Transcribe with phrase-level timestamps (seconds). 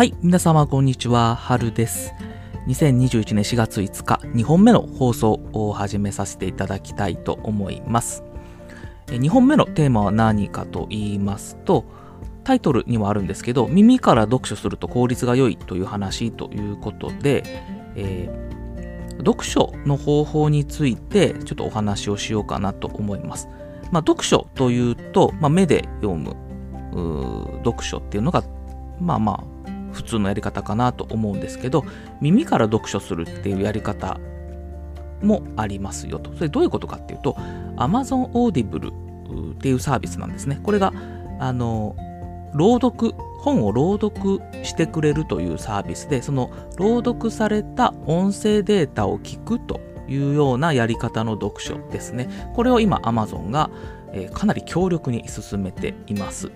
[0.00, 2.14] はい、皆様こんにちは、春です。
[2.68, 8.24] 2021年4月5日、2本目の放送を始めさせていただきたいと思います。
[9.08, 11.84] 2本目のテーマは何かと言いますと、
[12.44, 17.42] タイトルにはあるんですけど、耳から読書すると効率が良いという話ということで、
[17.94, 18.50] えー
[19.18, 23.48] 読書の方法についてちょっとお話をしようかなと思います。
[23.92, 26.34] まあ、読書というと、まあ、目で読む
[27.62, 28.42] 読書っていうのが、
[28.98, 29.59] まあまあ、
[29.92, 31.84] 普通のやり方かなと思うんですけど、
[32.20, 34.18] 耳から読書するっていうやり方
[35.22, 36.34] もありますよと。
[36.34, 37.36] それどういうことかっていうと、
[37.76, 38.92] Amazon Audible
[39.54, 40.60] っていうサービスなんですね。
[40.62, 40.92] これが、
[41.38, 41.96] あの、
[42.52, 52.28] 朗読、本を朗読してくれるというサービスで、その朗読された音声データを聞くというようなやり方の読書ですね。
[52.54, 53.70] これを今 Amazon が、
[54.12, 56.50] えーかなり強力に進めています。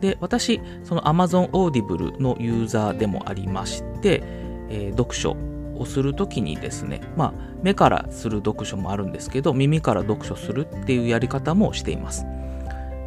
[0.00, 4.22] で、私、その Amazon Audible のユーザーでもありまして、
[4.68, 5.36] えー読書
[5.78, 12.26] をするときにですね、まあ、目からする読書もあるんですけど、耳から読書するっていうやり方もしています。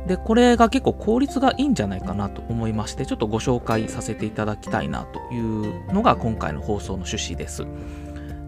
[0.08, 7.66] で、これが結構効率がいいんじゃないかなと思いまして、ちょっとご紹介させていただきたいなというのが今回の放送の趣旨です。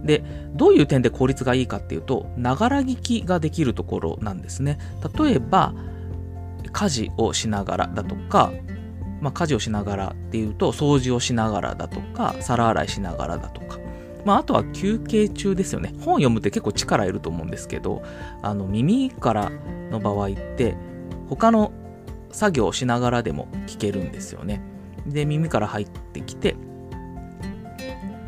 [0.04, 4.80] で、どういう点で効率がいいかっていうと、ながら聞きができるところなんですね。
[5.20, 5.74] 例えば、
[6.72, 8.52] 家事をしながらだとか、
[9.22, 13.80] まあ、家事をしながらっていうと、掃除をしながらだとか、皿洗いしながらだとか、
[14.26, 15.94] まあ、あとは休憩中ですよね。
[16.00, 18.04] 本読むって結構力いると思うんですけど、
[18.42, 19.52] あの耳から
[19.90, 20.76] の場合って、
[21.30, 21.72] 他の
[22.32, 24.62] 作業をしながらでも聞けるんですよね。
[25.06, 26.56] で、耳から入ってきて、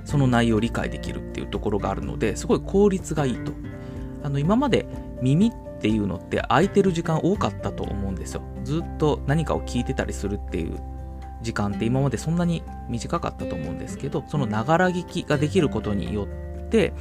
[0.05, 3.51] その内容を理解できるっていうところがあるので、すごい効率がいいと。
[4.23, 4.85] あの今まで
[5.21, 5.51] 耳っ
[5.83, 8.41] ていうのって空いてる時間多かったと思うんですよ。
[8.63, 10.79] ずっと何かを聞いてたりするっていう
[11.41, 16.93] 時間って今までそんなに短かったと思うんですけど、そのながら聞きができることによって、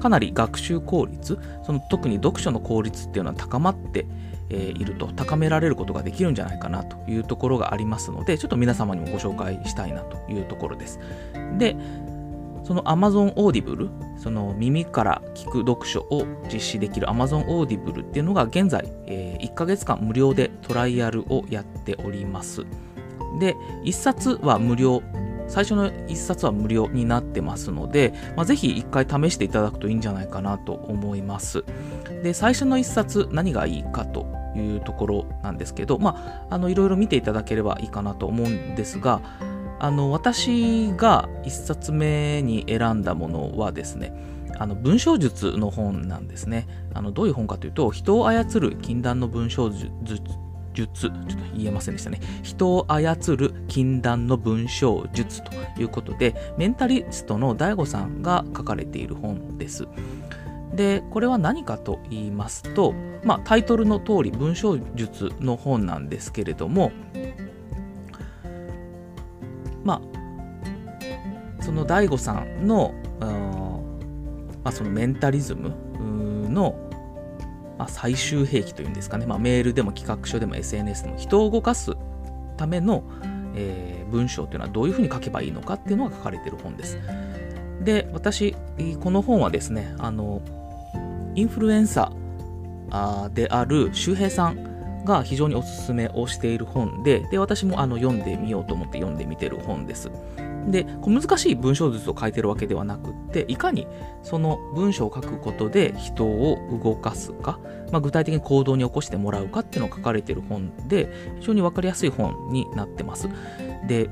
[0.00, 4.06] かなり学習効率、その特に読書の効率っていうのは高まって
[4.48, 11.00] いると高められることができるんじゃないかなというところがありますので、ちょっと皆様にもご紹介したいなというところです。
[11.58, 11.76] で、
[12.70, 22.64] その Amazon Audible、その耳から聞く読書を実施できる Amazon Audible っていうのが現在、え1ヶ月間無料でトライアルをやっております。
[23.40, 25.02] で、1冊は無料、
[25.48, 31.64] 最初の1冊は無料になってますので、まあ、ぜひ1回試していただくといいんじゃないかなと思います。
[32.22, 39.20] で、最初の1冊何がいいかというところなんですけど、まあ、あの、いろいろ見ていただければいいかなと思うんですが、
[39.80, 44.12] あの、私が1冊目に選んだものはですね、
[44.58, 46.68] あの文章術の本なんですね。
[46.92, 49.90] あのどういう本かというと、人を操る禁断の文章術、
[50.74, 52.20] 術ちょっと言えませんでしたね。
[52.42, 59.88] 人を操る禁断の文章術ということで、メンタリストの DAIGO さんが書かれている本です。
[60.74, 66.92] で、これは何かと言いますと、まあ、タイトルの通り文章術の本なんですけれども、
[69.84, 70.02] ま
[71.58, 73.80] あ、その DAIGO さんの、あーま
[74.64, 75.74] あ、そのメンタリズム
[76.48, 76.76] の、
[77.78, 81.92] まあ、最終兵器というんですかね、まあ、メールでも企画書でも SNS でも人を動かす
[82.56, 83.04] ための、
[83.54, 86.98] えー文章というのはどういうふうに書けばいいのかっていうのが書かれている本です。
[87.82, 88.54] で、私、
[89.00, 90.42] この本はですね、あの、
[91.34, 94.69] インフルエンサーである周平さん
[95.04, 100.10] が非常におすすめをしている本で、で、私もあの読んでみようと思って読んでみてる本です。
[100.68, 103.86] で、難しい文章術を書いてるわけではなくって、いかに
[104.22, 107.58] その文章を書くことで人を動かすか、
[107.90, 111.08] まあ、具体的に行動に起こしてもらうかっていうのが書かれてる本で、
[111.40, 113.28] 非常にわかりやすい本になってます。
[113.86, 114.10] で、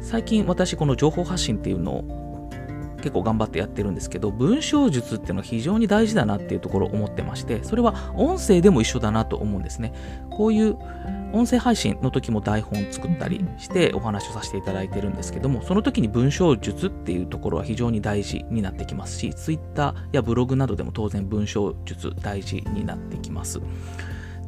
[0.00, 2.25] 最近私この情報発信っていうのを
[3.06, 9.92] 結構頑張ってやってるんですけど、文章術っていうのは非常に大事だなっていうところを思ってまして、それは音声でも一緒だなと思うんですね。
[10.28, 10.76] こういう
[11.32, 23.60] 音声配信の時も台本作ったりしてお話をさせていただいてるんですけども、その時に文章術っていうところは非常に大事になってきますし、Twitter やブログなどでも当然文章術大事になってきます。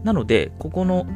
[0.02, 1.06] なので、ここの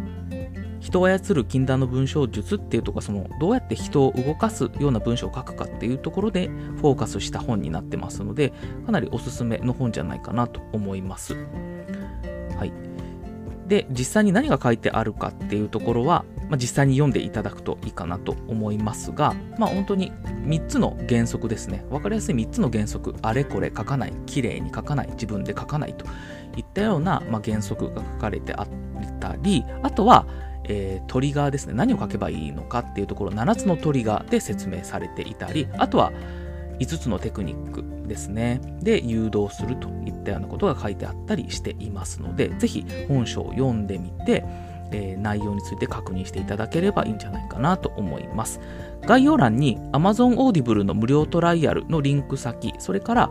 [0.93, 8.53] 人を操る禁断の文章術っていうとこそのどうやって人を動かすような文章を書くかっていうところでフォーカスした本になってますので
[8.85, 11.35] かなりおすすめの本じゃないかなと思います。
[12.59, 12.73] はい。
[13.67, 21.87] で、実際に何が書いてあるかっていうところは、まあ、実際に読んでいただくといいかなと思いますが、まあ本当に3つの原則ですね。
[21.89, 23.15] わかりやすい3つの原則。
[23.23, 24.13] あれこれ書かない。
[24.27, 25.09] 綺麗に書かない。
[25.13, 26.05] 自分で書かないと
[26.59, 28.69] いったような、まあ、原則が書かれてあっ
[29.21, 30.27] たり、あとは、
[30.65, 31.75] えー、トリガーですね。
[31.75, 36.13] 何を書けばいいのかっていうところ、7つのトリガーで説明されていたり、あとは
[36.79, 38.61] 5つのテクニックですね。
[38.81, 44.45] で、誘導するといったようなことが書いてあったりしていますので、ぜひ本書を読んでみて、
[44.93, 48.61] えー、内容について確認していただければいいんじゃないかなと思います。
[49.07, 53.31] 概要欄に Amazon Audible の無料トライアルのリンク先、それから、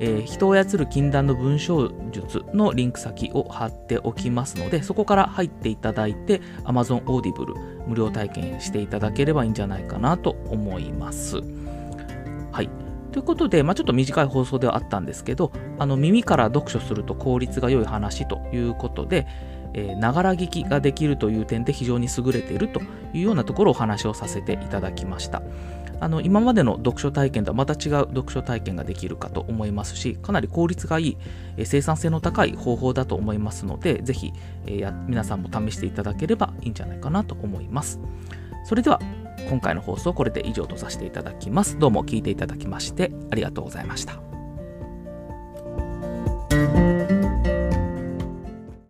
[0.00, 7.54] えー、人を操る禁断の文章術のリンク先を貼っておきますので、そこから入っていただいて Amazon Audible
[7.86, 11.40] 無料体験していただければいいんじゃないかなと思います。
[12.52, 12.70] はい。
[13.12, 19.26] ということで、まあ、ちょっと短い放送ではあったんですけど、あの耳から読書すると効率が良い話ということで、
[19.98, 22.80] ながら聞きができるという点で非常に優れていると
[23.12, 25.42] いうようなところをお話をさせていただきました。
[26.00, 31.18] あの今までの読書体験とはまた違う読書体験ができるかと思いますし、かなり効率がいい、
[31.58, 34.32] え生産性の高い方法だと思いますので、ぜひ、
[34.66, 38.00] えー、皆さんも試していただければいいんじゃないかなと思います。
[38.64, 38.98] それでは、
[39.48, 41.78] 今回の放送これで以上とさせていただきます。
[41.78, 44.29] どうも聞いていただきましてありがとうございました。